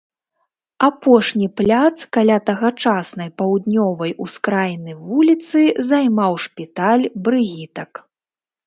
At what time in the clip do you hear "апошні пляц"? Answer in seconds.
0.85-1.97